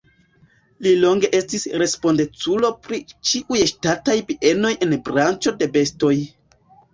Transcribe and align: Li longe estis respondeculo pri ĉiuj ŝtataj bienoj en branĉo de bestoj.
Li 0.85 0.93
longe 1.01 1.29
estis 1.39 1.65
respondeculo 1.81 2.71
pri 2.87 2.99
ĉiuj 3.11 3.61
ŝtataj 3.73 4.17
bienoj 4.31 4.73
en 4.87 4.97
branĉo 5.11 5.55
de 5.61 5.71
bestoj. 5.79 6.13